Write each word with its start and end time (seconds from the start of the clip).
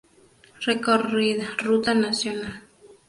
Recorrido: 0.65 1.43
Ruta 1.59 1.93
Nac. 1.93 2.21